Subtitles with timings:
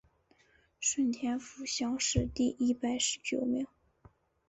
[0.79, 3.67] 顺天府乡试第一百十九名。